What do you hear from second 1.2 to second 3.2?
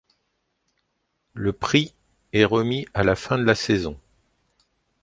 Le prix est remis à la